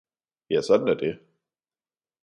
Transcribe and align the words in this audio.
Ja, 0.49 0.61
sådan 0.61 0.87
er 0.87 0.93
det! 0.93 1.19